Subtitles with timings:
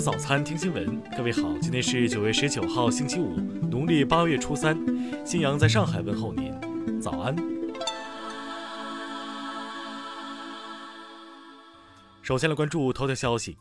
[0.00, 0.98] 早餐，听新闻。
[1.14, 3.36] 各位好，今天是九月十九号，星期五，
[3.70, 4.74] 农历八月初三。
[5.26, 7.36] 新阳在上海问候您，早安。
[12.22, 13.58] 首先来关注头条消息，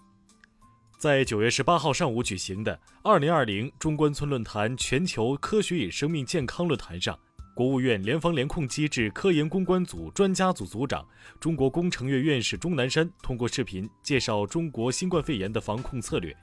[0.98, 7.20] 在九月十八号上午举行的二零二零中关村论坛全球科学与生命健康论坛上。
[7.60, 11.06] 国务院联防联控机制科研攻关组专家组组长、
[11.42, 16.34] 中国工程院院士钟南山通过视频介绍中国新冠肺炎的防控策略。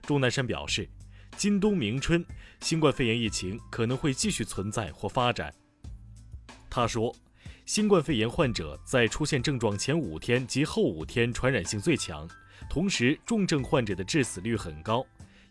[0.00, 0.88] 钟南山表示，
[1.36, 2.24] 今冬明春，
[2.60, 5.52] 新冠肺炎疫情可能会继续存在或发展。
[6.70, 7.14] 他说，
[7.66, 12.26] 新冠肺炎患者在出现症状前五天及后五天传染性最强，
[12.70, 15.04] 同时重症患者的致死率很高，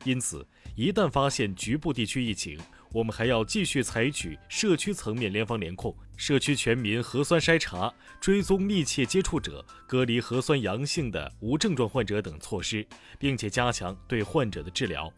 [0.03, 0.43] 因此
[0.75, 2.59] 一旦发现局部地区疫情，
[2.95, 12.87] 我们还要继续采取社区层面联防联控、社区全民核酸筛查、追踪密切接触者、隔离核酸阳性的无症状患者等措施，
[13.19, 15.11] 并且加强对患者的治疗。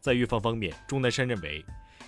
[0.00, 1.62] 在预防方面，钟南山认为，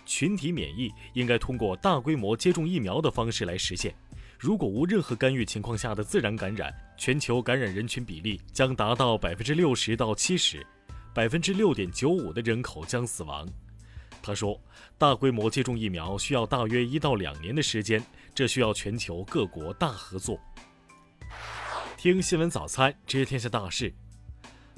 [0.06, 3.94] 群体免疫应该通过大规模接种疫苗的方式来实现。
[4.38, 10.66] 如果无任何干预情况下的自然感染，全球感染人群比例将达到百分之六十到七十，
[11.14, 13.46] 百分之六点九五的人口将死亡。
[14.22, 14.60] 他说，
[14.98, 18.04] 大规模接种疫苗需要大约一到两年的时间，
[18.34, 20.38] 这需要全球各国大合作。
[21.96, 23.94] 听新闻早餐，知天下大事。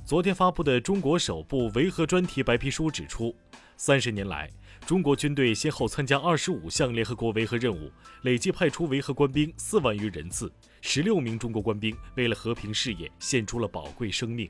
[0.04, 3.34] 昨天发布的中国首部维和专题白皮书指出，
[3.76, 4.50] 三十年来，
[4.84, 7.90] 中国军队先后参加二十五项联合国维和任务，
[8.22, 14.48] 累计派出维和官兵四万余人次，十六名中国官兵为了和平事业献出了宝贵生命。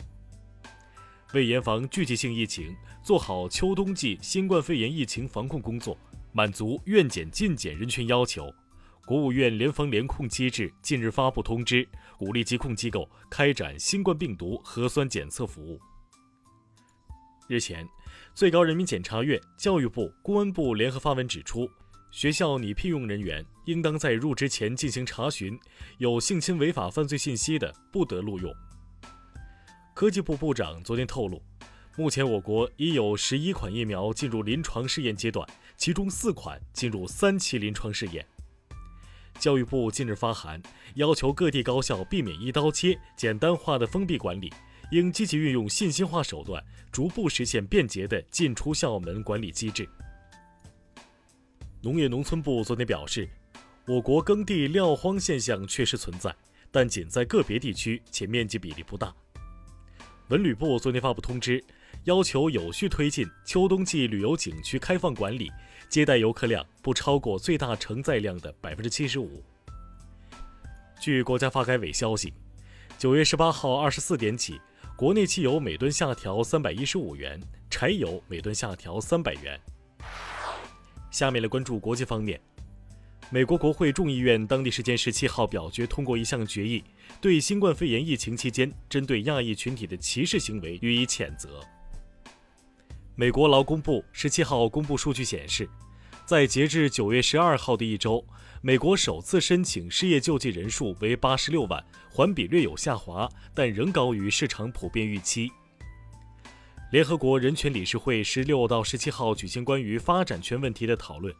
[1.35, 5.97] 为严防聚集性疫情，做好秋冬季新冠肺炎疫情防控工作，
[6.31, 8.53] 满足愿检尽检人群要求，
[9.07, 15.81] 国务院联防联控机制近日发布通知，鼓励疾控机构开展新冠病毒核酸检测服务。
[17.49, 17.89] 日前，
[18.35, 21.67] 最高人民检察院、教育部、公安部联合发文指出，
[22.11, 25.59] 学校拟聘用人员应当在入职前进行查询，
[25.97, 28.53] 有性侵违法犯罪信息的，不得录用。
[30.03, 31.41] 科技部部长昨天透露，
[31.97, 38.27] 目前我国已有十一款疫苗进入临床试验阶段，其中四款进入三期临床试验。
[39.39, 40.61] 教育部近日发函，
[40.97, 44.53] 要求各地高校避免一刀切、简单化的封闭管理，
[44.91, 46.61] 应积极运用信息化手段，
[46.91, 49.89] 逐步实现便捷的进出校门管理机制。
[51.81, 53.31] 农业农村部昨天表示，
[53.87, 56.35] 我国耕地撂荒现象确实存在，
[56.73, 59.15] 但仅在个别地区，且面积比例不大。
[60.29, 61.63] 文旅部昨天发布通知，
[62.05, 65.51] 要求有序推进秋冬季旅游景区开放管理，
[65.89, 69.43] 接待游客量不超过最大承载量的百分之七十五。
[71.01, 72.33] 据国家发改委消息，
[72.97, 74.59] 九月十八号二十四点起，
[74.97, 77.39] 国内汽油每吨下调三百一十五元，
[77.69, 79.61] 柴油每吨下调三百元。
[81.11, 82.41] 下面来关注国际方面。
[83.35, 86.85] 美国国会众议院当地时间十七号表决通过一项决议，
[87.19, 91.59] 对新冠肺炎疫情期间针对亚裔群体的歧视行为予以谴责。
[93.15, 95.67] 美国劳工部十七号公布数据显示，
[96.27, 98.23] 在截至九月十二号的一周，
[98.61, 105.51] 美国首次申请失业救济人数为八十六万，环比略有下滑，但仍高于市场普遍预期。
[106.91, 111.35] 联合国人权理事会十六到十七号举行关于发展权问题的讨论。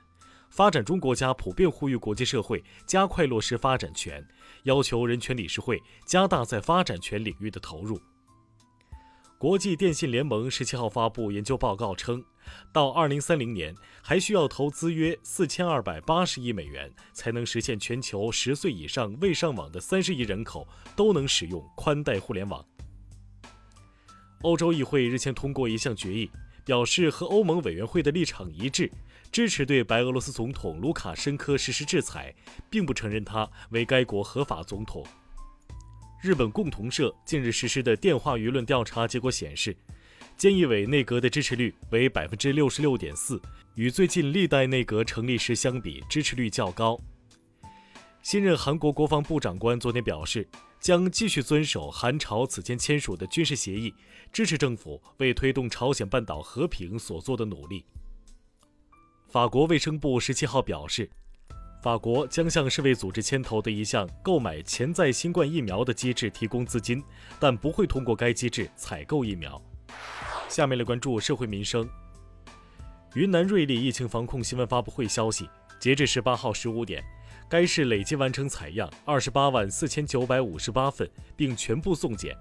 [0.53, 4.23] 发展中国家普遍呼吁国际社会加快落实发展权，
[4.65, 7.99] 要求人权理事会加大在发展权领域的投入。
[9.39, 12.23] 国际电信联盟十七号发布研究报告称，
[12.71, 22.63] 到二零三零年还需要投资约四千二百八十亿美元，才能实现全球十岁以上未上网的三十亿人口都能使用宽带互联网。
[24.43, 26.31] 欧洲议会日前通过一项决议，
[26.65, 28.91] 表示和欧盟委员会的立场一致。
[29.31, 32.35] 支持对白俄罗斯总统卢卡申科实施制裁，
[32.69, 35.03] 并不承认他为该国合法总统。
[36.23, 39.75] 日本共同社近日实施的电话舆论调查结果显示，
[40.39, 43.41] 菅义伟内阁的支持率为百分之六十六点四，
[43.75, 47.01] 与最近历代内阁成立时相比，支持率较高。
[48.23, 50.47] 新任韩国国防部长官昨天表示，
[50.83, 53.95] 将继续遵守韩朝此前签署的军事协议，
[54.33, 57.87] 支持政府为推动朝鲜半岛和平所做的努力。
[59.29, 61.09] 法国卫生部十七号表示，
[61.85, 67.01] 法国将向世卫组织牵头的一项购买潜在新冠疫苗的机制提供资金，
[67.39, 69.63] 但不会通过该机制采购疫苗。
[70.49, 71.89] 下面来关注社会民生。
[73.15, 75.49] 云南瑞丽疫情防控新闻发布会消息，
[75.79, 77.05] 截至十八号十五点，
[77.53, 81.07] 该市累计完成采样二十八万四千九百五十八份，
[81.37, 82.35] 并全部送检。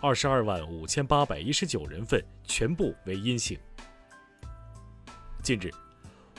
[0.00, 3.58] 二十二万五千八百一十九人份，全部为阴性。
[5.42, 5.70] 近日，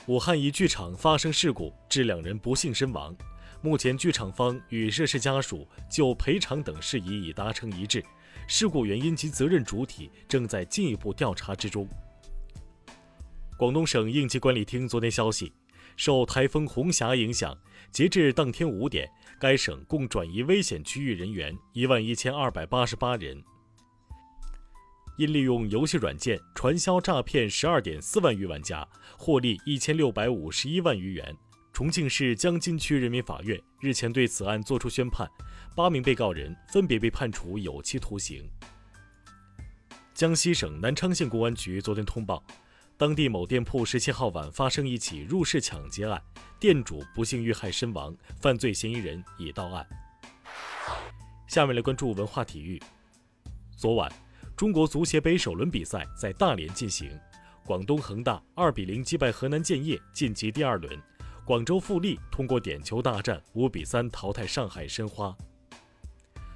[0.08, 3.16] 武汉一剧场发生事故，致两人不幸身亡。
[3.62, 8.04] 目前，剧场方与涉事家属就赔偿等事宜已达成一致，
[8.48, 11.88] 事故原因及责任主体正在进一步调查之中。
[13.56, 15.54] 广东省应急管理厅昨天消息，
[15.96, 17.58] 受台风红霞影响，
[17.92, 19.10] 截至当天五点，
[19.40, 23.44] 该省共转移危险区域人员一万一千二百八十八人。
[25.18, 28.86] 因利用游戏软件传销诈骗十二点四万余玩家，
[29.18, 31.36] 获利一千六百五十一万余元。
[31.72, 35.30] 重庆市江津区人民法院日前对此案作出宣判，
[35.76, 38.50] 八名被告人分别被判处有期徒刑。
[40.14, 42.42] 江西省南昌县公安局昨天通报，
[42.98, 46.22] 当地某店铺十七号晚发生一起入室抢劫案，
[46.62, 49.86] 店主不幸遇害身亡，犯罪嫌疑人已到案。
[51.46, 52.82] 下面来关注文化体育。
[53.76, 54.10] 昨晚，
[54.56, 57.12] 中国足协杯首轮比赛在大连进行，
[57.66, 60.98] 广东恒大二比零击败河南建业，晋级第二轮。
[61.46, 65.36] 广州富力通过点球大战五比三淘汰上海申花。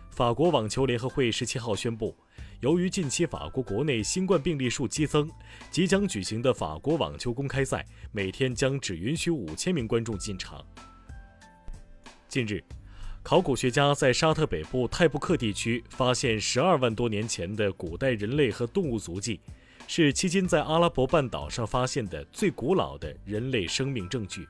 [0.10, 2.16] 法国网球联合会十七号宣布，
[2.62, 5.32] 由于近期法国国内新冠病例数激增，
[5.72, 10.62] 即将举行的法国网球公开赛每天将只允许五千名观众进场。
[12.28, 12.62] 近日，
[13.24, 19.40] 考古学家在沙特北部泰布克地区发现十二万多年前的古代人类和动物足迹，
[19.88, 24.46] 是迄今在阿拉伯半岛上发现的最古老的人类生命证据。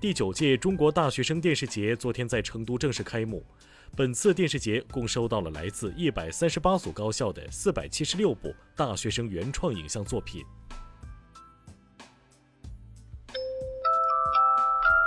[0.00, 3.44] 第九届中国大学生电视节昨天在成都正式开幕。
[3.94, 10.42] 本次电视节共收到了来自一百三十八所高校的四百七十六部大学生原创影像作品。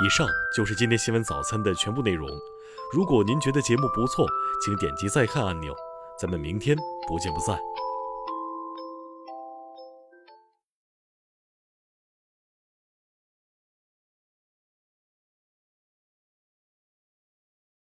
[0.06, 2.30] 以上就是今天新闻早餐的全部内容。
[2.94, 4.28] 如果您觉得节目不错，
[4.64, 5.74] 请点击再看按钮。
[6.20, 6.78] 咱们明天
[7.08, 7.58] 不见不散。